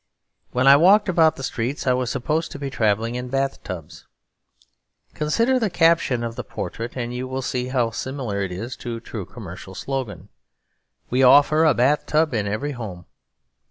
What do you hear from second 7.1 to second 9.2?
you will see how similar it is to the